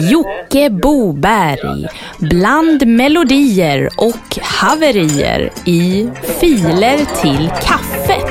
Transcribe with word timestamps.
Jocke 0.00 0.70
Boberg 0.70 1.88
bland 2.18 2.86
melodier 2.86 3.88
och 3.96 4.38
haverier 4.42 5.52
i 5.64 6.08
Filer 6.40 6.98
till 7.22 7.50
kaffet. 7.62 8.25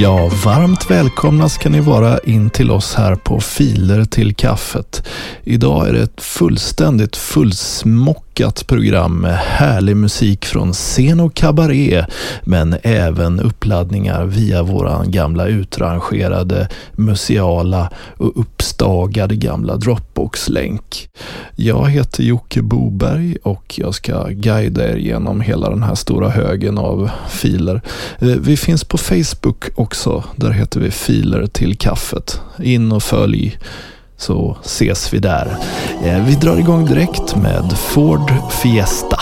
Ja, 0.00 0.30
varmt 0.44 0.90
välkomna 0.90 1.48
ska 1.48 1.68
ni 1.68 1.80
vara 1.80 2.18
in 2.18 2.50
till 2.50 2.70
oss 2.70 2.94
här 2.94 3.14
på 3.14 3.40
Filer 3.40 4.04
till 4.04 4.34
kaffet. 4.34 5.06
Idag 5.42 5.88
är 5.88 5.92
det 5.92 6.02
ett 6.02 6.20
fullständigt 6.22 7.16
fullsmockat 7.16 8.23
program 8.66 9.20
med 9.20 9.36
härlig 9.36 9.96
musik 9.96 10.44
från 10.44 10.72
scen 10.72 11.20
och 11.20 11.34
kabaré, 11.34 12.04
men 12.44 12.76
även 12.82 13.40
uppladdningar 13.40 14.24
via 14.24 14.62
våran 14.62 15.10
gamla 15.10 15.46
utrangerade 15.46 16.68
museala 16.92 17.90
och 18.16 18.40
uppstagade 18.40 19.36
gamla 19.36 19.76
Dropbox-länk. 19.76 21.08
Jag 21.56 21.90
heter 21.90 22.22
Jocke 22.22 22.62
Boberg 22.62 23.36
och 23.42 23.74
jag 23.76 23.94
ska 23.94 24.28
guida 24.28 24.88
er 24.88 24.96
genom 24.96 25.40
hela 25.40 25.70
den 25.70 25.82
här 25.82 25.94
stora 25.94 26.28
högen 26.28 26.78
av 26.78 27.10
filer. 27.28 27.80
Eh, 28.18 28.28
vi 28.28 28.56
finns 28.56 28.84
på 28.84 28.98
Facebook 28.98 29.64
också. 29.74 30.24
Där 30.36 30.50
heter 30.50 30.80
vi 30.80 30.90
Filer 30.90 31.46
till 31.46 31.76
kaffet. 31.76 32.40
In 32.58 32.92
och 32.92 33.02
följ 33.02 33.58
så 34.16 34.56
ses 34.64 35.12
vi 35.12 35.18
där. 35.18 35.56
Eh, 36.04 36.24
vi 36.24 36.34
drar 36.34 36.56
igång 36.56 36.86
direkt 36.86 37.36
med 37.36 37.72
Ford 37.72 38.32
Fiesta. 38.50 39.20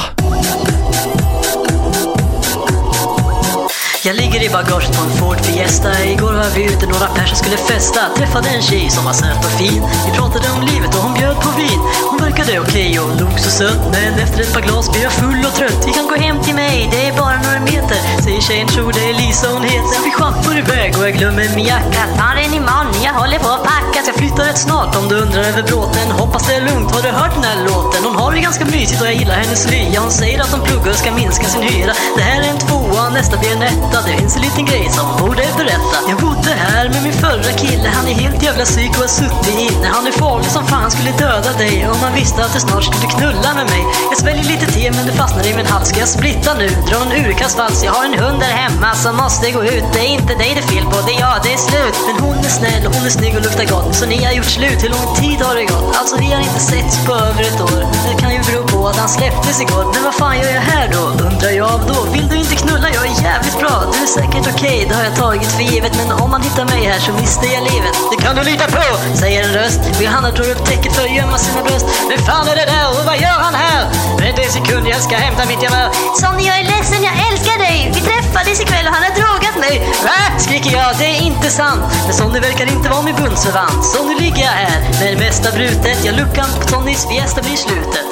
Jag 4.04 4.16
ligger 4.16 4.42
i 4.42 4.48
bagaget 4.48 4.96
på 4.96 5.02
en 5.04 5.10
Ford 5.10 5.40
Fiesta. 5.40 6.04
Igår 6.04 6.32
var 6.32 6.50
vi 6.56 6.64
ute, 6.64 6.86
några 6.86 7.06
pers 7.06 7.38
skulle 7.38 7.56
festa. 7.56 8.00
Träffade 8.16 8.48
en 8.48 8.62
tjej 8.62 8.90
som 8.90 9.04
var 9.04 9.12
söt 9.12 9.44
och 9.44 9.50
fin. 9.60 9.82
Vi 10.06 10.10
pratade 10.18 10.46
om 10.54 10.60
livet 10.70 10.94
och 10.96 11.02
hon 11.06 11.14
bjöd 11.14 11.36
på 11.40 11.50
vin. 11.60 11.80
Hon 12.10 12.18
verkade 12.26 12.60
okej 12.60 13.00
och 13.00 13.20
log 13.20 13.38
så 13.38 13.50
sött 13.50 13.82
Men 13.92 14.12
efter 14.24 14.40
ett 14.40 14.52
par 14.54 14.60
glas 14.60 14.90
blev 14.92 15.02
jag 15.02 15.12
full 15.12 15.44
och 15.48 15.54
trött. 15.54 15.82
Vi 15.86 15.92
kan 15.92 16.06
gå 16.06 16.14
hem 16.14 16.42
till 16.42 16.54
mig, 16.54 16.88
det 16.92 17.00
är 17.08 17.12
bara 17.12 17.36
några 17.46 17.60
meter 17.60 18.22
Säger 18.24 18.40
tjejen, 18.40 18.68
tror 18.68 18.92
det 18.92 19.04
är 19.10 19.14
Lisa 19.14 19.46
hon 19.54 19.62
heter. 19.62 19.96
Vi 20.04 20.10
schappar 20.10 20.58
iväg 20.58 20.98
och 20.98 21.04
jag 21.08 21.14
glömmer 21.18 21.44
min 21.56 21.66
jacka 21.66 22.02
Tar 22.18 22.34
den 22.36 22.54
imorgon, 22.60 23.02
jag 23.04 23.12
håller 23.12 23.38
på 23.38 23.48
att 23.48 23.64
packa. 23.64 23.98
Jag 24.06 24.14
flyttar 24.14 24.44
rätt 24.44 24.58
snart. 24.58 24.96
Om 24.96 25.08
du 25.08 25.14
undrar 25.24 25.42
över 25.50 25.62
bråten 25.62 26.10
Hoppas 26.10 26.46
det 26.48 26.54
är 26.54 26.64
lugnt, 26.70 26.90
har 26.94 27.02
du 27.02 27.10
hört 27.20 27.34
den 27.34 27.44
här 27.44 27.58
låten? 27.68 28.00
Hon 28.04 28.16
har 28.16 28.32
det 28.32 28.40
ganska 28.40 28.64
mysigt 28.64 29.00
och 29.02 29.06
jag 29.06 29.14
gillar 29.14 29.34
hennes 29.34 29.70
lya. 29.70 30.00
Hon 30.00 30.10
säger 30.10 30.40
att 30.40 30.52
hon 30.54 30.60
pluggar 30.60 30.90
och 30.90 31.00
ska 31.02 31.12
minska 31.12 31.46
sin 31.46 31.62
hyra. 31.62 31.92
Det 32.16 32.22
här 32.22 32.40
är 32.42 32.48
en 32.54 32.62
tvåa, 32.92 33.10
nästa 33.10 33.36
blir 33.36 33.52
en 33.52 33.62
etta. 33.62 33.98
Det 34.06 34.16
finns 34.18 34.36
en 34.36 34.42
liten 34.42 34.64
grej 34.64 34.88
som 34.90 35.06
borde 35.20 35.42
berätta. 35.56 35.96
Jag 36.08 36.18
bodde 36.18 36.50
här 36.50 36.88
med 36.88 37.02
min 37.02 37.12
förra 37.12 37.52
kille. 37.62 37.88
Han 37.88 38.06
är 38.08 38.14
helt 38.14 38.42
jävla 38.42 38.64
psyk 38.64 38.90
och 38.90 39.04
har 39.06 39.12
suttit 39.22 39.58
inne. 39.68 39.86
Han 39.96 40.06
är 40.06 40.12
farlig 40.12 40.50
som 40.56 40.66
fan, 40.66 40.90
skulle 40.90 41.12
döda 41.12 41.52
dig. 41.52 41.88
Om 41.92 42.00
man 42.00 42.14
visste 42.14 42.44
att 42.44 42.54
du 42.54 42.60
snart 42.60 42.84
skulle 42.84 43.08
knulla 43.16 43.50
med 43.58 43.66
mig. 43.74 43.82
Jag 44.10 44.18
sväljer 44.18 44.44
lite 44.44 44.66
te 44.72 44.90
men 44.96 45.06
det 45.06 45.12
fastnar 45.12 45.46
i 45.46 45.54
min 45.56 45.66
hals. 45.66 45.88
Ska 45.88 45.98
jag 45.98 46.08
splitta 46.08 46.54
nu? 46.54 46.68
Dra 46.88 46.98
en 47.06 47.12
urkastvals 47.24 47.84
Jag 47.84 47.92
har 47.92 48.04
en 48.04 48.18
hund 48.22 48.40
där 48.40 48.54
hemma 48.64 48.94
som 48.94 49.16
måste 49.16 49.50
gå 49.50 49.64
ut. 49.64 49.84
Det 49.92 50.00
är 50.06 50.10
inte 50.18 50.34
dig 50.34 50.50
det 50.56 50.62
är 50.64 50.68
fel 50.74 50.84
på, 50.92 50.96
det 51.06 51.12
är 51.16 51.20
jag, 51.20 51.36
det 51.44 51.52
är 51.52 51.62
slut. 51.70 51.96
Men 52.06 52.16
hon 52.24 52.38
är 52.48 52.52
snäll, 52.60 52.82
hon 52.94 53.06
är 53.08 53.14
snygg 53.18 53.34
och 53.36 53.42
luktar 53.46 53.66
gott. 53.74 53.94
Så 53.98 54.06
ni 54.06 54.24
har 54.24 54.32
gjort 54.32 54.52
slut, 54.58 54.78
hur 54.84 54.92
lång 54.96 55.08
tid 55.22 55.38
har 55.46 55.54
det 55.54 55.66
gått? 55.74 55.96
Alltså 56.00 56.14
vi 56.22 56.26
har 56.34 56.40
inte 56.48 56.60
setts 56.70 56.96
på 57.06 57.12
över 57.14 57.42
ett 57.50 57.60
år. 57.60 57.80
Det 58.08 58.16
kan 58.22 58.30
ju 58.36 58.40
bero 58.48 58.62
på 58.74 58.88
att 58.88 58.96
han 58.96 59.08
släpptes 59.08 59.60
igår. 59.60 59.84
Men 59.94 60.02
vad 60.04 60.14
fan 60.14 60.36
gör 60.40 60.52
jag 60.58 60.66
här 60.72 60.86
då? 60.94 61.02
Undrar 61.26 61.50
jag 61.62 61.80
då. 61.90 61.98
Vill 62.12 62.28
du 62.28 62.36
inte 62.36 62.54
knulla? 62.54 62.81
Jag 62.96 63.06
är 63.06 63.22
jävligt 63.22 63.58
bra. 63.62 63.74
Du 63.92 63.98
är 64.06 64.06
säkert 64.06 64.46
okej, 64.54 64.86
det 64.88 64.94
har 64.94 65.04
jag 65.04 65.16
tagit 65.16 65.52
för 65.56 65.62
givet. 65.62 65.94
Men 66.00 66.08
om 66.22 66.30
man 66.30 66.42
hittar 66.42 66.64
mig 66.64 66.80
här 66.90 67.00
så 67.06 67.12
mister 67.12 67.46
jag 67.56 67.62
livet. 67.72 67.94
Det 68.10 68.18
kan 68.24 68.36
du 68.36 68.42
lita 68.42 68.66
på, 68.76 68.84
säger 69.22 69.40
en 69.46 69.52
röst. 69.58 69.80
Johanna 70.00 70.30
drar 70.30 70.50
upp 70.52 70.64
täcket 70.64 70.92
för 70.96 71.02
att 71.06 71.16
gömma 71.18 71.38
sina 71.38 71.62
bröst. 71.66 71.86
Vem 72.10 72.22
fan 72.28 72.48
är 72.52 72.56
det 72.60 72.68
där? 72.74 72.86
Och 72.96 73.04
vad 73.10 73.18
gör 73.24 73.38
han 73.46 73.54
här? 73.54 73.82
Vänta 74.18 74.42
en 74.42 74.52
sekund, 74.58 74.84
jag 74.94 75.00
ska 75.06 75.16
hämta 75.16 75.42
mitt 75.50 75.62
gevär. 75.62 75.88
Sonny, 76.20 76.42
jag 76.50 76.56
är 76.60 76.64
ledsen, 76.72 77.02
jag 77.08 77.14
älskar 77.28 77.58
dig! 77.66 77.78
Vi 77.94 78.00
träffades 78.00 78.60
ikväll 78.64 78.86
och 78.88 78.94
han 78.96 79.02
har 79.06 79.14
drogat 79.20 79.56
mig! 79.64 79.74
Va? 80.06 80.20
skriker 80.38 80.72
jag, 80.78 80.88
det 80.98 81.04
är 81.04 81.22
inte 81.30 81.48
sant. 81.50 81.82
Men 82.06 82.14
Sonny 82.14 82.40
verkar 82.40 82.66
inte 82.76 82.88
vara 82.88 83.02
min 83.02 83.16
bundsförvant 83.16 83.84
Så 83.84 84.04
nu 84.08 84.14
ligger 84.14 84.42
jag 84.42 84.56
här 84.64 84.80
med 85.00 85.12
det 85.12 85.18
mesta 85.26 85.52
brutet. 85.56 86.04
Jag 86.04 86.14
luckan 86.16 86.48
på 86.60 86.68
Sonnys 86.68 87.06
fiesta 87.08 87.42
blir 87.42 87.56
slutet. 87.56 88.06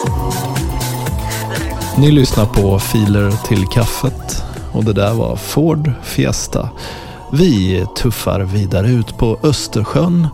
Ni 1.96 2.10
lyssnar 2.10 2.46
på 2.46 2.78
Filer 2.78 3.32
till 3.46 3.66
kaffet 3.66 4.49
och 4.72 4.84
det 4.84 4.92
där 4.92 5.14
var 5.14 5.36
Ford 5.36 5.92
Fiesta. 6.02 6.68
Vi 7.32 7.86
tuffar 7.96 8.40
vidare 8.40 8.86
ut 8.88 9.18
på 9.18 9.38
Östersjön 9.42 10.28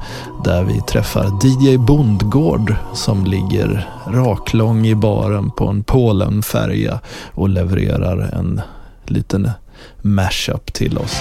där 0.44 0.64
vi 0.64 0.80
träffar 0.80 1.46
DJ 1.46 1.76
Bondgård 1.76 2.74
som 2.94 3.24
ligger 3.24 3.88
raklång 4.06 4.86
i 4.86 4.94
baren 4.94 5.50
på 5.50 5.66
en 5.66 5.84
Polenfärja 5.84 7.00
och 7.34 7.48
levererar 7.48 8.18
en 8.18 8.60
liten 9.06 9.50
mashup 10.02 10.72
till 10.72 10.98
oss. 10.98 11.20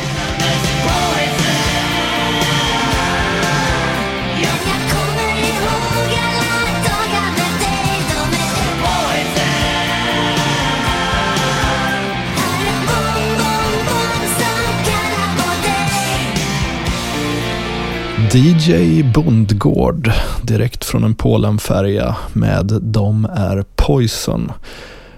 DJ 18.37 19.03
Bondgård 19.03 20.11
direkt 20.41 20.85
från 20.85 21.03
en 21.03 21.15
Polenfärja 21.15 22.15
med 22.33 22.79
De 22.81 23.25
är 23.25 23.65
Poison. 23.75 24.51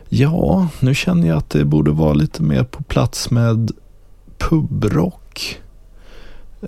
Ja, 0.09 0.67
nu 0.79 0.95
känner 0.95 1.27
jag 1.27 1.37
att 1.37 1.49
det 1.49 1.65
borde 1.65 1.91
vara 1.91 2.13
lite 2.13 2.43
mer 2.43 2.63
på 2.63 2.83
plats 2.83 3.31
med 3.31 3.71
pubrock. 4.37 5.59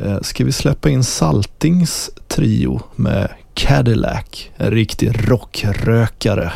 Eh, 0.01 0.21
ska 0.21 0.45
vi 0.45 0.51
släppa 0.51 0.89
in 0.89 1.03
Saltings 1.03 2.09
trio 2.27 2.81
med 2.95 3.29
Cadillac, 3.53 4.49
en 4.57 4.71
riktig 4.71 5.31
rockrökare. 5.31 6.51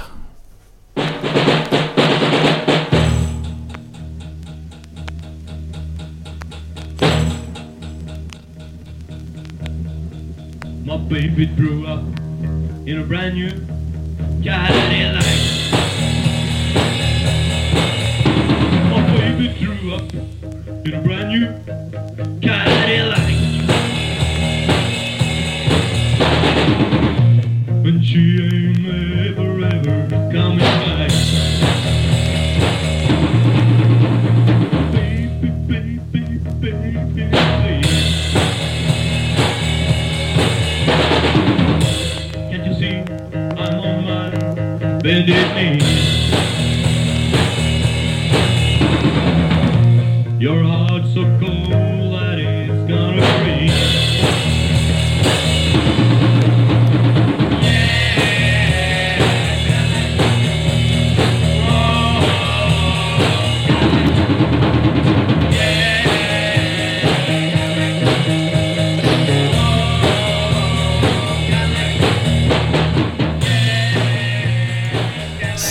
Baby 11.09 11.45
grew 11.45 11.85
up 11.85 12.01
in 12.87 12.99
a 12.99 13.03
brand 13.03 13.35
new 13.35 13.49
Cadillac. 14.43 15.23
My 18.89 19.17
baby 19.17 19.47
grew 19.59 19.93
up 19.95 20.13
in 20.85 20.93
a 20.93 21.01
brand 21.01 21.29
new 21.29 21.47
Cadillac. 22.41 23.29
And 27.85 28.03
she 28.05 28.41
ain't 28.41 28.62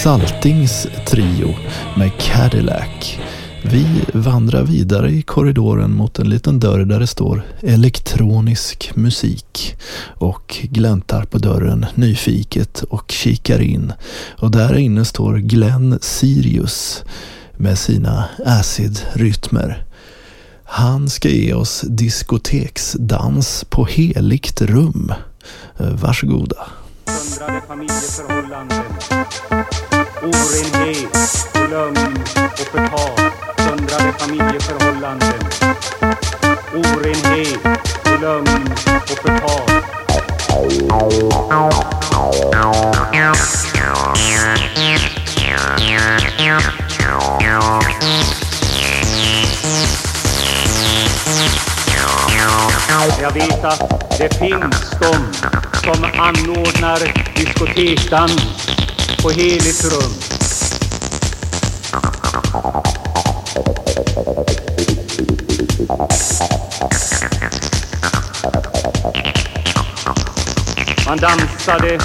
Saltings 0.03 0.87
trio 1.07 1.55
med 1.97 2.11
Cadillac. 2.19 3.19
Vi 3.65 3.87
vandrar 4.15 4.63
vidare 4.63 5.11
i 5.11 5.23
korridoren 5.23 5.95
mot 5.95 6.19
en 6.19 6.29
liten 6.29 6.61
dörr 6.61 6.85
där 6.85 7.01
det 7.01 7.07
står 7.07 7.43
elektronisk 7.61 8.97
musik 8.97 9.77
och 10.05 10.59
gläntar 10.63 11.25
på 11.25 11.39
dörren 11.39 11.87
nyfiket 11.95 12.83
och 12.83 13.11
kikar 13.11 13.61
in. 13.61 13.93
Och 14.39 14.51
där 14.51 14.77
inne 14.77 15.05
står 15.05 15.37
Glenn 15.37 15.99
Sirius 16.03 17.05
med 17.57 17.79
sina 17.79 18.25
acid-rytmer. 18.47 19.85
Han 20.65 21.11
ska 21.11 21.29
ge 21.29 21.55
oss 21.55 21.85
diskoteksdans 21.89 23.65
på 23.69 23.85
heligt 23.85 24.63
rum. 24.63 25.13
Varsågoda. 25.77 26.57
Söndrade 27.23 27.63
familjeförhållanden. 27.69 28.85
Orenhet, 30.23 31.49
lögn 31.71 32.23
och 32.53 32.59
förtal 32.59 33.31
Söndrade 33.57 34.13
familjeförhållanden. 34.19 35.41
Orenhet, 36.75 37.61
lögn 38.21 38.75
och 39.03 39.19
förtal. 39.19 39.83
Jag 53.21 53.33
vet 53.33 53.65
att 53.65 54.19
det 54.19 54.35
finns 54.39 54.91
de 55.01 55.72
som 55.83 56.05
anordnar 56.05 56.99
diskoteksdans 57.37 58.67
på 59.23 59.31
heligt 59.31 59.85
rum. 59.85 60.13
Man 71.07 71.19
dansade 71.19 71.99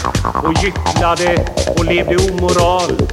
och 0.43 0.63
gycklade 0.63 1.45
och 1.77 1.85
levde 1.85 2.17
omoral. 2.17 3.07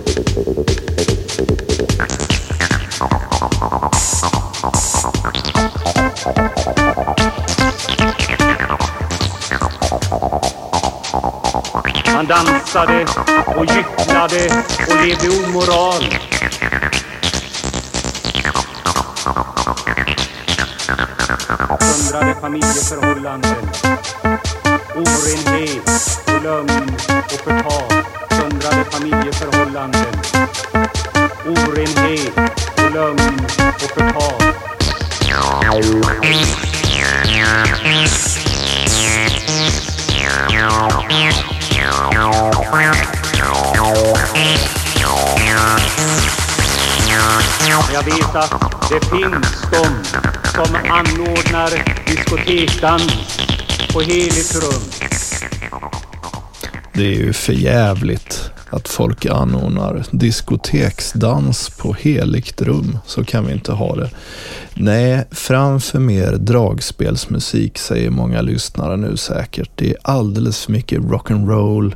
Han 12.15 12.27
dansade 12.27 13.07
och 13.47 13.67
gycklade 13.67 14.65
och 14.89 15.07
levde 15.07 15.29
omoral. 15.29 16.05
Söndrade 21.81 22.35
familjeförhållanden. 22.41 23.71
Orenhet 24.95 26.21
och 26.27 26.43
lögn 26.43 26.97
och 27.09 27.41
förtal. 27.41 28.05
Söndrade 28.31 28.85
familjeförhållanden. 28.91 30.07
Orenhet 31.47 32.39
och 32.77 32.91
lögn 32.93 33.47
och 33.75 33.91
förtal. 33.91 34.55
Jag 47.93 48.03
vet 48.03 48.35
att 48.35 48.91
det 48.91 49.01
finns 49.07 49.63
de 49.73 50.05
som 50.51 50.77
anordnar 50.91 51.71
diskoteksdans 52.07 53.13
på 53.93 54.01
heligt 54.01 54.55
rum. 54.55 54.83
Det 56.93 57.03
är 57.03 57.17
ju 57.17 57.33
för 57.33 57.53
jävligt 57.53 58.54
att 58.75 58.89
folk 58.89 59.27
anordnar 59.27 60.05
diskoteksdans 60.11 61.71
på 61.71 61.93
heligt 61.93 62.63
rum. 62.63 62.99
Så 63.07 63.25
kan 63.25 63.47
vi 63.47 63.53
inte 63.53 63.73
ha 63.73 63.97
det. 63.97 64.11
Nej, 64.75 65.25
framför 65.31 65.99
mer 65.99 66.33
dragspelsmusik 66.33 67.79
säger 67.79 68.11
många 68.11 68.41
lyssnare 68.43 68.97
nu 68.97 69.17
säkert. 69.17 69.71
Det 69.75 69.91
är 69.91 69.97
alldeles 70.03 70.65
för 70.65 70.73
mycket 70.73 71.01
rock'n'roll 71.01 71.95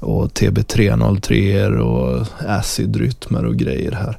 och 0.00 0.28
TB303 0.28 1.76
och 1.76 2.26
acid-rytmer 2.48 3.44
och 3.44 3.56
grejer 3.56 3.92
här. 3.92 4.18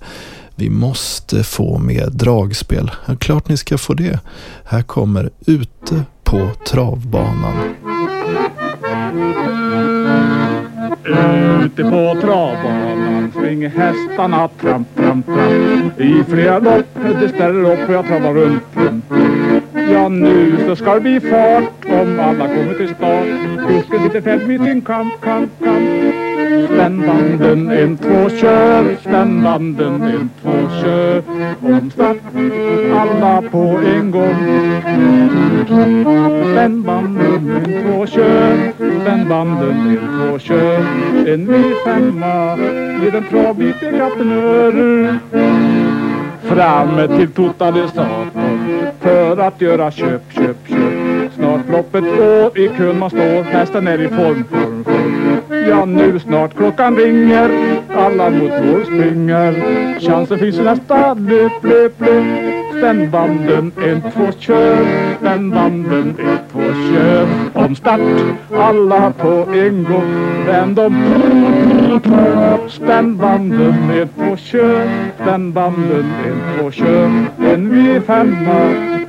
Vi 0.55 0.69
måste 0.69 1.43
få 1.43 1.77
mer 1.77 2.07
dragspel. 2.07 2.91
Ja, 3.05 3.15
klart 3.15 3.47
ni 3.47 3.57
ska 3.57 3.77
få 3.77 3.93
det. 3.93 4.19
Här 4.65 4.81
kommer 4.81 5.29
Ute 5.45 6.03
på 6.23 6.49
travbanan. 6.67 7.75
Ute 11.05 11.83
på 11.83 12.17
travbanan 12.21 13.31
springer 13.31 13.69
hästarna 13.69 14.47
tramp, 14.47 14.87
tramp, 14.95 15.25
tramp. 15.25 15.99
I 15.99 16.23
flera 16.29 16.59
lopp, 16.59 16.87
det 17.21 17.29
ställer 17.29 17.73
upp 17.73 17.89
och 17.89 17.95
jag 17.95 18.07
travar 18.07 18.33
runt, 18.33 18.63
runt, 18.73 19.05
Ja 19.91 20.09
nu 20.09 20.57
så 20.67 20.75
ska 20.75 20.93
det 20.93 21.01
bli 21.01 21.19
fart 21.19 21.85
om 21.85 22.19
alla 22.19 22.47
kommer 22.47 22.73
till 22.73 22.95
start. 22.95 23.27
Kusken 23.67 24.03
sitter 24.03 24.21
fälld 24.21 24.47
med 24.47 24.61
sin 24.61 24.81
kamp, 24.81 25.21
kamp, 25.21 25.51
kamp. 25.63 26.22
Spännbanden, 26.67 27.69
en, 27.69 27.97
två, 27.97 28.29
kör. 28.29 28.95
Spännbanden, 29.01 30.01
en, 30.01 30.29
två, 30.41 30.51
kör. 30.81 31.23
Om 31.61 31.91
start, 31.91 32.17
alla 32.95 33.41
på 33.51 33.79
en 33.95 34.11
gång. 34.11 34.35
Spännbanden, 36.51 37.63
en, 37.65 37.83
två, 37.83 38.05
kör. 38.05 38.71
Spännbanden, 39.01 39.71
en, 39.71 40.29
två, 40.29 40.39
kör. 40.39 40.85
En 41.27 41.43
ny 41.43 41.73
femma, 41.85 42.55
med 42.55 43.15
en 43.15 43.23
travbit 43.29 43.83
i 43.83 43.97
kaptenörer 43.97 45.19
Framme 46.43 47.07
till 47.07 47.31
totalisatorn 47.31 48.59
för 48.99 49.37
att 49.37 49.61
göra 49.61 49.91
köp, 49.91 50.21
köp, 50.33 50.67
köp. 50.67 51.31
Snart 51.35 51.69
loppet 51.71 52.03
går 52.03 52.57
i 52.57 52.69
kön 52.77 52.99
man 52.99 53.09
står 53.09 53.43
Hästen 53.43 53.87
är 53.87 54.01
i 54.01 54.07
form, 54.07 54.43
form. 54.43 54.62
Ja 55.69 55.85
nu 55.85 56.19
snart 56.19 56.57
klockan 56.57 56.97
ringer. 56.97 57.51
Alla 57.95 58.29
mot 58.29 58.51
mål 58.65 58.85
springer. 58.85 59.53
Chansen 59.99 60.39
finns 60.39 60.59
i 60.59 60.63
nästa. 60.63 61.13
Löp, 61.13 61.63
löp, 61.63 62.01
löp 62.01 62.73
Spännbanden, 62.77 63.71
en, 63.83 64.01
två, 64.01 64.31
kör. 64.39 64.85
Spännbanden, 65.19 66.15
en, 66.19 66.37
två, 66.51 66.59
kör. 66.59 67.27
Om 67.53 67.75
start, 67.75 67.99
alla 68.57 69.11
på 69.11 69.51
en 69.53 69.83
gång. 69.83 70.45
Vänd 70.47 70.79
om. 70.79 71.03
Spännbanden, 72.69 73.91
en, 73.91 74.07
två, 74.07 74.37
kör. 74.37 74.89
Spännbanden, 75.21 76.13
en, 76.25 76.59
två, 76.59 76.71
kör. 76.71 77.05
En 77.37 77.71
V5 77.71 78.25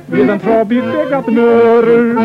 med 0.05 0.29
en 0.29 0.39
travbit 0.39 0.83
ägatnörer 0.83 2.15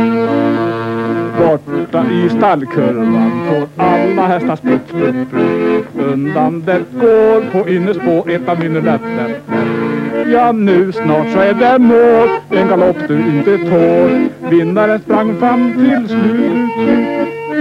Borta 1.41 2.05
i 2.13 2.29
stallkurvan. 2.29 3.31
Får 3.49 3.85
alla 3.85 4.27
hästar 4.27 4.57
sprutt, 4.57 4.89
sprutt, 4.89 5.29
sprutt. 5.29 6.13
Undan 6.13 6.63
det 6.67 6.83
går 7.01 7.51
på 7.53 7.69
innerspår, 7.69 8.31
ett 8.31 8.49
av 8.49 8.59
mina 8.59 8.81
lätt, 8.81 9.01
lätt, 9.17 9.43
lätt. 9.51 10.29
Ja 10.33 10.53
nu 10.53 10.93
snart 10.93 11.33
så 11.33 11.39
är 11.39 11.55
det 11.55 11.79
mål. 11.79 12.29
En 12.51 12.69
galopp 12.69 12.97
du 13.09 13.19
inte 13.19 13.59
tål. 13.59 14.29
Vinnaren 14.51 15.01
sprang 15.01 15.39
fram 15.39 15.73
till 15.73 16.09
slut. 16.09 16.71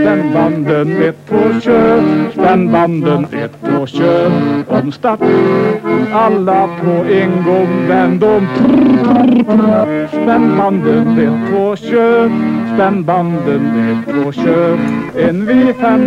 Spännbanden, 0.01 1.01
ett, 1.01 1.17
två, 1.29 1.59
kör 1.62 2.01
Spänn 2.31 2.71
banden, 2.71 3.25
ett, 3.31 3.51
två, 3.62 3.88
kör 3.88 4.31
Om 4.67 4.91
start 4.91 5.19
Alla 6.13 6.69
på 6.81 6.91
en 7.13 7.43
gång 7.45 7.88
Vänd 7.88 8.24
om. 8.24 8.48
Spänn 10.09 10.57
banden, 10.57 11.19
ett, 11.19 11.51
två, 11.51 11.75
kör 11.75 12.31
Spännbanden, 12.79 13.89
ett, 13.89 14.05
två, 14.05 14.31
köp 14.31 14.79
En 15.15 15.50
V5 15.50 16.00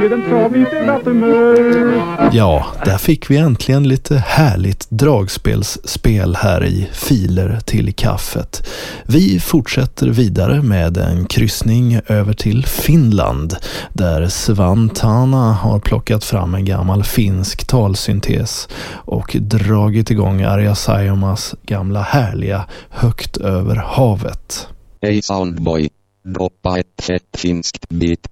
med 0.00 0.12
en 0.12 0.24
travbit 0.28 0.70
glatt 0.70 1.04
humör. 1.04 2.02
Ja, 2.32 2.66
där 2.84 2.98
fick 2.98 3.30
vi 3.30 3.36
äntligen 3.36 3.88
lite 3.88 4.16
härligt 4.16 4.90
dragspelsspel 4.90 6.36
här 6.36 6.64
i 6.64 6.88
Filer 6.92 7.60
till 7.64 7.94
kaffet. 7.94 8.68
Vi 9.06 9.40
fortsätter 9.40 10.08
vidare 10.08 10.62
med 10.62 10.96
en 10.96 11.26
kryssning 11.26 12.00
över 12.06 12.32
till 12.32 12.66
Finland 12.66 13.56
där 13.92 14.28
Svantana 14.28 15.52
har 15.52 15.78
plockat 15.78 16.24
fram 16.24 16.54
en 16.54 16.64
gammal 16.64 17.04
finsk 17.04 17.66
talsyntes 17.66 18.68
och 18.92 19.36
dragit 19.40 20.10
igång 20.10 20.42
Arja 20.42 20.74
Saijomas 20.74 21.54
gamla 21.62 22.02
härliga 22.02 22.64
Högt 22.90 23.36
över 23.36 23.76
havet. 23.76 24.67
Hey 25.00 25.22
Soundboy. 25.22 25.88
Droppa 26.24 26.78
ett 26.78 27.02
fett 27.02 27.36
finskt 27.36 27.88
bit. 27.88 28.28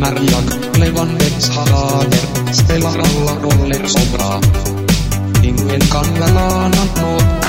Mariak, 0.00 0.78
Levandex 0.78 1.48
Harader, 1.48 2.52
spelar 2.52 2.98
alla 2.98 3.40
roller 3.42 3.86
så 3.86 4.16
bra. 4.16 4.40
Ingen 5.42 5.80
kan 5.80 6.14
väl 6.14 6.36
ana 6.36 6.84
nåt, 6.84 7.44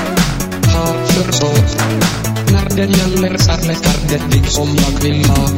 har 0.66 1.06
förstått. 1.06 2.37
När 2.52 2.76
det 2.76 2.98
gäller 2.98 3.38
kärlek 3.38 3.78
är 3.84 4.50
som 4.50 4.68
jag 4.68 5.02
vill 5.02 5.24
ha. 5.24 5.48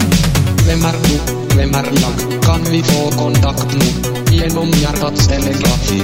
Vem 0.67 0.85
är 0.85 0.95
du, 1.05 1.19
vem 1.57 1.75
är 1.75 1.85
jag? 1.85 2.43
Kan 2.43 2.65
vi 2.71 2.83
få 2.83 3.11
kontakt 3.11 3.67
nu? 3.75 4.11
Genom 4.37 4.69
hjärtats 4.69 5.27
telegrafi. 5.29 6.03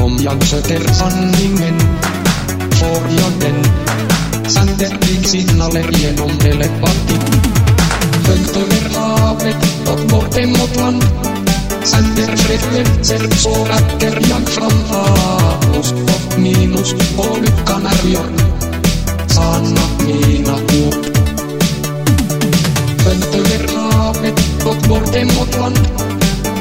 Om 0.00 0.18
jag 0.20 0.42
söker 0.42 0.92
sanningen, 0.92 1.78
får 2.72 3.02
jag 3.18 3.32
den. 3.40 3.64
Sänder 4.50 4.98
dig 5.00 5.24
signaler 5.24 5.90
genom 5.92 6.30
telepati. 6.38 7.16
Högt 8.26 8.56
över 8.56 8.98
havet 8.98 9.88
och 9.88 10.08
bort 10.08 10.38
emot 10.38 10.76
land. 10.76 11.04
Sänder 11.84 12.36
frekvenser 12.36 13.36
så 13.36 13.64
räcker 13.64 14.18
jag 14.30 14.48
fram. 14.48 14.72
Plus 15.60 15.92
och 15.92 16.40
minus 16.40 16.92
och 17.16 17.38
lyckan 17.42 17.86
är 17.86 18.12
jag. 18.12 18.71
Bort 24.88 25.16
emot 25.16 25.58
land. 25.58 25.78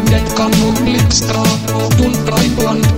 Det 0.06 0.36
kan 0.38 0.52
nog 0.52 0.84
blixtra 0.84 1.42
och 1.76 1.92
ibland. 2.46 2.91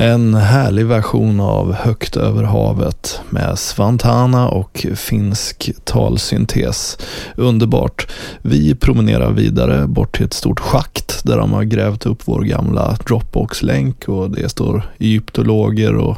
En 0.00 0.34
härlig 0.34 0.86
version 0.86 1.40
av 1.40 1.72
Högt 1.72 2.16
över 2.16 2.42
havet 2.42 3.20
med 3.30 3.58
Svantana 3.58 4.48
och 4.48 4.86
finsk 4.94 5.70
talsyntes. 5.84 6.98
Underbart. 7.36 8.10
Vi 8.42 8.74
promenerar 8.74 9.32
vidare 9.32 9.86
bort 9.86 10.16
till 10.16 10.26
ett 10.26 10.32
stort 10.32 10.60
schakt 10.60 11.24
där 11.24 11.36
de 11.36 11.52
har 11.52 11.62
grävt 11.62 12.06
upp 12.06 12.22
vår 12.24 12.42
gamla 12.42 12.96
Dropbox-länk 13.06 14.08
och 14.08 14.30
det 14.30 14.48
står 14.48 14.82
egyptologer 14.98 15.94
och 15.94 16.16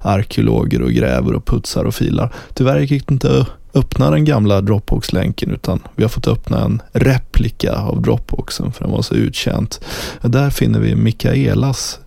arkeologer 0.00 0.82
och 0.82 0.90
gräver 0.92 1.34
och 1.34 1.46
putsar 1.46 1.84
och 1.84 1.94
filar. 1.94 2.32
Tyvärr 2.54 2.80
gick 2.80 3.06
det 3.06 3.12
inte 3.12 3.40
att 3.40 3.48
öppna 3.74 4.10
den 4.10 4.24
gamla 4.24 4.60
Dropbox-länken 4.60 5.50
utan 5.50 5.82
vi 5.94 6.02
har 6.02 6.10
fått 6.10 6.28
öppna 6.28 6.64
en 6.64 6.82
replika 6.92 7.74
av 7.74 8.02
Dropboxen 8.02 8.72
för 8.72 8.84
den 8.84 8.92
var 8.92 9.02
så 9.02 9.14
uttjänt. 9.14 9.80
Där 10.22 10.50
finner 10.50 10.80
vi 10.80 10.94
Mikaelas 10.94 12.00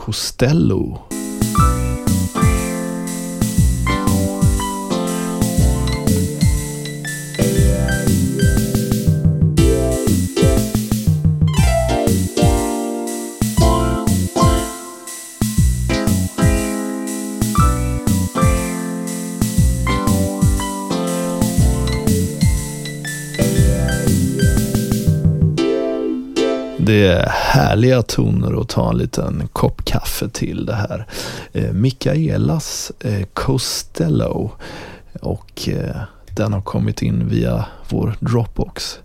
Costello. 0.00 1.19
Härliga 27.28 28.02
toner 28.02 28.60
att 28.60 28.68
ta 28.68 28.90
en 28.90 28.98
liten 28.98 29.48
kopp 29.52 29.84
kaffe 29.84 30.28
till 30.28 30.66
det 30.66 30.74
här. 30.74 31.06
Eh, 31.52 31.72
Michaelas 31.72 32.92
Mikaelas 33.00 33.24
Costello 33.34 34.50
och 35.20 35.68
eh, 35.68 35.96
den 36.36 36.52
har 36.52 36.60
kommit 36.60 37.02
in 37.02 37.28
via 37.28 37.64
vår 37.88 38.16
Dropbox. 38.20 38.98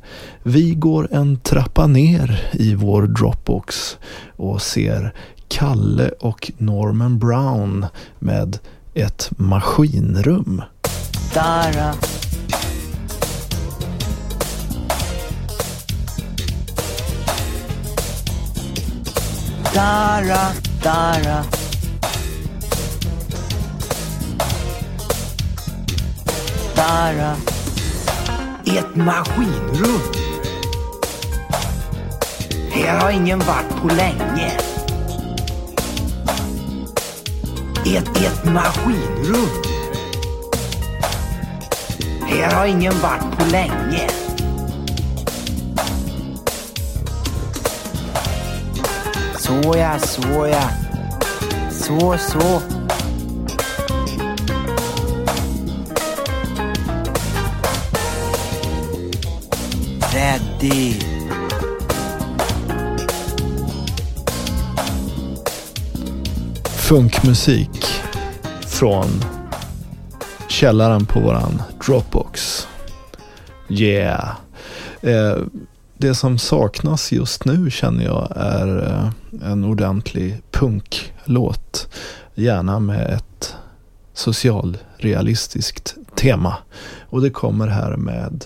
Vi 0.44 0.72
går 0.72 1.08
en 1.12 1.40
trappa 1.40 1.88
ner 1.88 2.50
i 2.54 2.76
vår 2.76 3.04
Dropbox 3.04 3.98
och 4.36 4.62
ser 4.62 5.14
Kalle 5.48 6.10
och 6.10 6.52
Norman 6.58 7.20
Brown 7.20 7.86
med 8.20 8.58
ett 8.94 9.30
maskinrum. 9.38 10.62
Dara. 11.34 11.94
Dara, 19.76 20.54
Dara. 20.84 21.44
Dara. 26.76 27.36
Ett 28.66 28.96
maskinrum. 28.96 30.02
Här 32.72 33.00
har 33.00 33.12
ingen 33.12 33.40
varit 33.40 33.82
på 33.82 33.88
länge. 33.88 34.52
Ett, 37.86 38.18
ett 38.18 38.46
maskinrum. 38.46 39.50
Här 42.28 42.56
har 42.56 42.66
ingen 42.66 42.94
varit 43.00 43.38
på 43.38 43.46
länge. 43.46 44.25
Såja, 49.46 50.00
såja. 50.00 50.70
så. 51.72 52.18
Så, 52.18 52.18
så. 52.18 52.62
Ready. 60.14 61.00
Funkmusik 66.66 67.86
från 68.68 69.08
källaren 70.48 71.06
på 71.06 71.20
våran 71.20 71.62
Dropbox. 71.86 72.68
Yeah. 73.70 74.30
Eh, 75.02 75.38
det 75.98 76.16
som 76.16 76.38
saknas 76.38 77.12
just 77.12 77.46
nu 77.46 77.72
känner 77.72 78.04
jag 78.04 78.32
är 78.36 78.84
eh, 78.88 79.52
en 79.52 79.64
ordentlig 79.64 80.42
punklåt. 80.52 81.88
Gärna 82.36 82.80
med 82.80 83.10
ett 83.10 83.56
socialrealistiskt 84.14 85.96
tema. 86.16 86.58
Och 87.10 87.22
det 87.22 87.30
kommer 87.30 87.68
här 87.68 87.96
med 87.98 88.46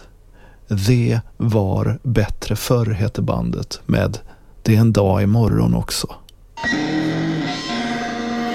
Det 0.68 1.20
var 1.38 2.00
bättre 2.04 2.56
förr 2.56 2.86
heter 2.86 3.22
bandet 3.22 3.82
med 3.86 4.18
Det 4.64 4.76
är 4.76 4.80
en 4.80 4.94
dag 4.94 5.24
imorgon 5.24 5.76
också. 5.76 6.08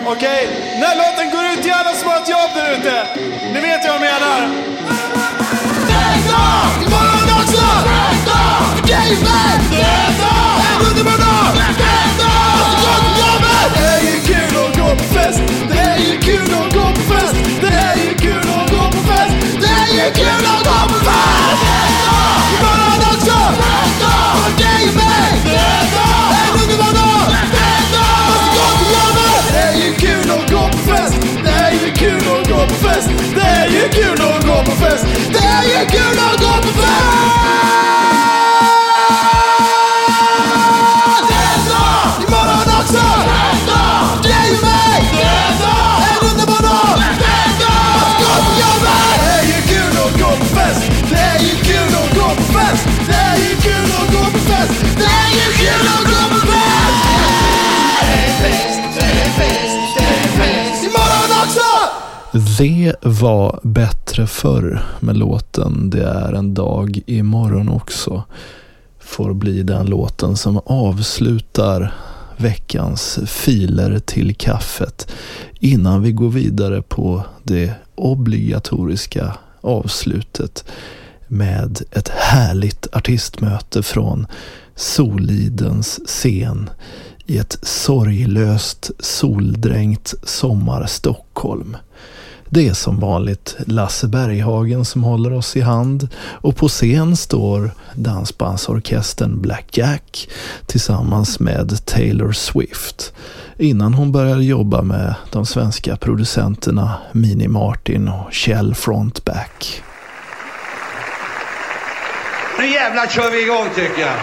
Okej, 0.06 0.48
när 0.80 0.96
låten 0.96 1.30
går 1.30 1.52
ut 1.52 1.62
till 1.62 1.72
alla 1.72 1.94
som 1.94 2.08
har 2.08 2.16
ett 2.16 2.28
jobb 2.28 2.50
där 2.54 2.78
ute. 2.78 3.06
Ni 3.52 3.60
vet 3.60 3.80
vad 3.86 3.94
jag 3.94 4.00
menar. 4.00 4.40
Nästa! 5.88 6.44
Imorgon 6.74 6.84
också! 6.84 6.93
Fest! 34.84 35.23
Var 63.06 63.60
bättre 63.62 64.26
förr 64.26 64.82
med 65.00 65.16
låten 65.16 65.90
Det 65.90 66.04
är 66.04 66.32
en 66.32 66.54
dag 66.54 67.00
imorgon 67.06 67.68
också. 67.68 68.22
Får 69.00 69.34
bli 69.34 69.62
den 69.62 69.86
låten 69.86 70.36
som 70.36 70.60
avslutar 70.66 71.94
veckans 72.36 73.18
filer 73.26 73.98
till 73.98 74.34
kaffet 74.34 75.12
innan 75.60 76.02
vi 76.02 76.12
går 76.12 76.28
vidare 76.28 76.82
på 76.82 77.24
det 77.42 77.74
obligatoriska 77.94 79.36
avslutet 79.60 80.64
med 81.28 81.82
ett 81.90 82.08
härligt 82.08 82.86
artistmöte 82.92 83.82
från 83.82 84.26
Solidens 84.74 86.00
scen 86.06 86.70
i 87.26 87.38
ett 87.38 87.58
sorglöst 87.62 88.90
soldränkt 88.98 90.14
sommar-Stockholm. 90.22 91.76
Det 92.54 92.68
är 92.68 92.74
som 92.74 93.00
vanligt 93.00 93.56
Lasse 93.66 94.06
Berghagen 94.06 94.84
som 94.84 95.04
håller 95.04 95.32
oss 95.32 95.56
i 95.56 95.60
hand 95.60 96.08
och 96.16 96.56
på 96.56 96.68
scen 96.68 97.16
står 97.16 97.70
dansbandsorkestern 97.94 99.40
Black 99.40 99.78
Jack 99.78 100.28
tillsammans 100.66 101.40
med 101.40 101.86
Taylor 101.86 102.32
Swift 102.32 103.12
innan 103.58 103.94
hon 103.94 104.12
börjar 104.12 104.36
jobba 104.36 104.82
med 104.82 105.14
de 105.32 105.46
svenska 105.46 105.96
producenterna 105.96 106.92
Mini 107.12 107.48
Martin 107.48 108.08
och 108.08 108.32
Kjell 108.32 108.74
Frontback. 108.74 109.82
Nu 112.58 112.66
jävlar 112.66 113.06
kör 113.06 113.30
vi 113.30 113.42
igång 113.42 113.66
tycker 113.74 114.00
jag. 114.00 114.16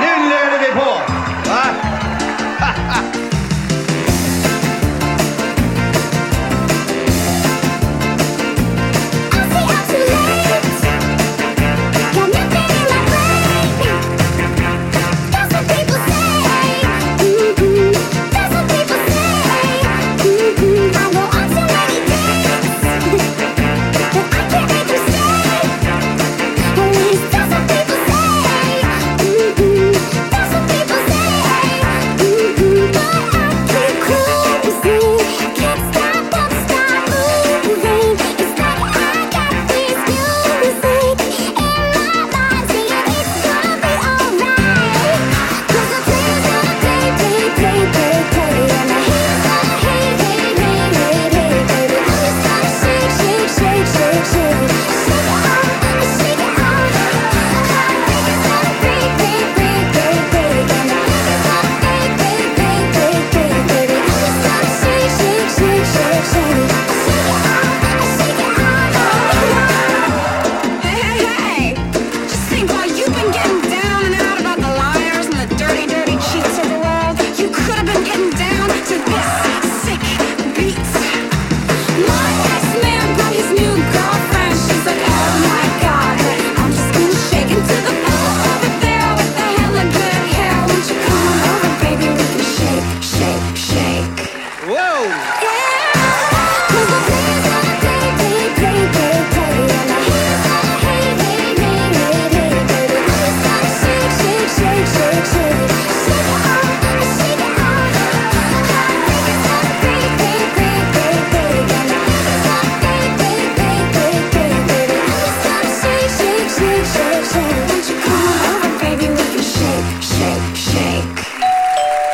Nu 0.00 0.28
löder 0.28 0.58
vi 0.58 0.72
på! 0.80 0.90
Va? 1.50 1.93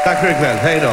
Tack 0.04 0.20
för 0.20 0.30
ikväll. 0.30 0.56
Hej 0.56 0.80
då. 0.80 0.92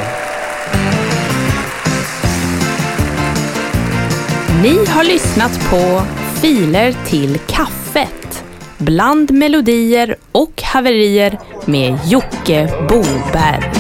Ni 4.64 4.86
har 4.86 5.04
lyssnat 5.04 5.70
på 5.70 6.02
Filer 6.42 6.96
till 7.06 7.40
kaffet. 7.48 8.44
Bland 8.78 9.32
melodier 9.32 10.16
och 10.32 10.62
haverier 10.64 11.40
med 11.66 12.00
Jocke 12.06 12.70
Boberg. 12.90 13.77